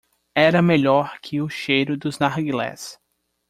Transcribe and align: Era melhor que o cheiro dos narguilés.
Era 0.33 0.63
melhor 0.63 1.19
que 1.21 1.39
o 1.39 1.47
cheiro 1.47 1.95
dos 1.95 2.17
narguilés. 2.17 2.99